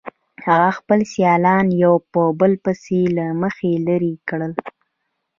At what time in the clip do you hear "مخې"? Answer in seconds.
3.41-3.71